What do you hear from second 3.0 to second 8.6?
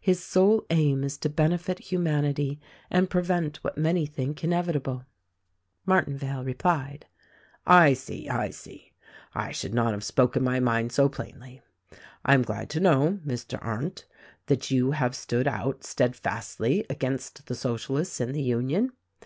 pre vent what many think inevitable." Martinvale replied: "I see! I